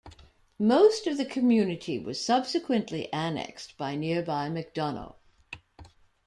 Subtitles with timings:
[0.57, 5.13] Most of the community was subsequently annexed by nearby McDonough.